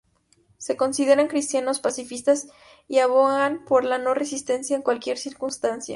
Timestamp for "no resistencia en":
3.99-4.81